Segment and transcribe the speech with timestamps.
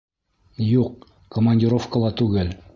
[0.69, 1.05] Юҡ,
[1.37, 2.55] командировкала түгел.